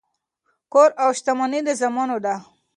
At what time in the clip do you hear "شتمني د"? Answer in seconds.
1.17-1.69